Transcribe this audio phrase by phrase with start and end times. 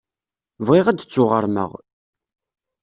[0.65, 1.71] Bɣiɣ ad d-ttuɣermeɣ.